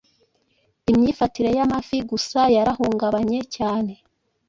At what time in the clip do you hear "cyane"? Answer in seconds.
3.55-3.93